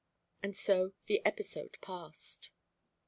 And 0.41 0.57
so 0.57 0.93
the 1.05 1.23
episode 1.23 1.77
passed. 1.79 2.49